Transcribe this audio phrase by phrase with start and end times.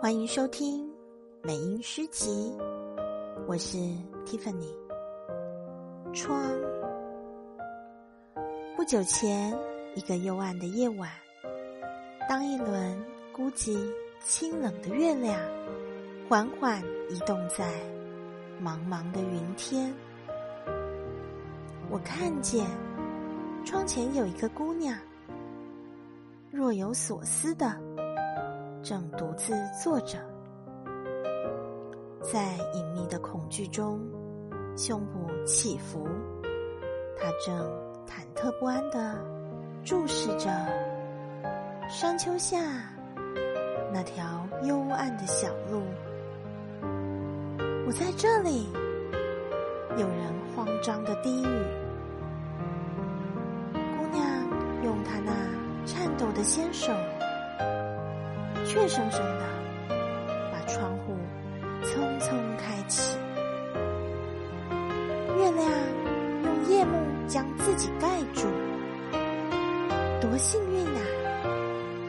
[0.00, 0.88] 欢迎收听
[1.42, 2.56] 美音诗集，
[3.48, 3.76] 我是
[4.24, 4.72] Tiffany。
[6.12, 6.40] 窗。
[8.76, 9.52] 不久前，
[9.96, 11.10] 一个幽暗的夜晚，
[12.28, 13.76] 当一轮孤寂、
[14.20, 15.36] 清冷的月亮
[16.28, 16.80] 缓缓
[17.10, 17.68] 移动在
[18.62, 19.92] 茫茫的云天，
[21.90, 22.64] 我看见
[23.64, 24.96] 窗前有一个姑娘，
[26.52, 27.76] 若有所思的。
[28.88, 29.52] 正独自
[29.84, 30.16] 坐着，
[32.22, 34.00] 在隐秘的恐惧中，
[34.78, 36.08] 胸部起伏。
[37.20, 37.54] 他正
[38.06, 39.22] 忐忑不安的
[39.84, 40.48] 注视着
[41.86, 42.56] 山丘下
[43.92, 45.82] 那条幽暗的小路。
[47.86, 48.70] 我在这里，
[49.98, 51.46] 有人慌张的低语。
[53.74, 54.24] 姑娘
[54.82, 55.32] 用她那
[55.84, 56.90] 颤抖的纤手。
[58.68, 59.46] 怯生生的
[60.52, 61.16] 把窗户
[61.82, 63.16] 匆匆开启，
[65.38, 65.66] 月亮
[66.44, 68.46] 用夜幕将自己盖住，
[70.20, 71.00] 多幸运啊！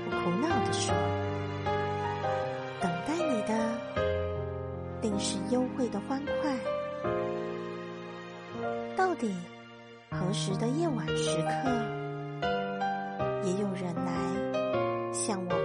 [0.03, 0.93] 我苦恼的说
[2.81, 3.53] ：“等待你的
[5.01, 6.53] 定是幽会的欢快。
[8.97, 9.33] 到底
[10.11, 11.69] 何时的夜晚时刻，
[13.45, 14.11] 也有人来
[15.13, 15.55] 向我。”